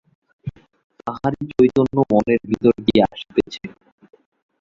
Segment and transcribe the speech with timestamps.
[0.99, 3.63] তাঁহারই চৈতন্য মনের ভিতর দিয়া আসিতেছে।